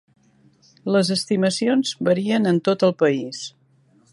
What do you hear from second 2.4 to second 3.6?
en tot el país.